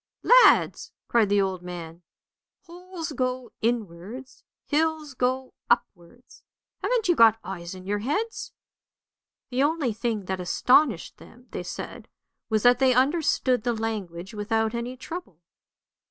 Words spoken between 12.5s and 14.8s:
that they understood the language without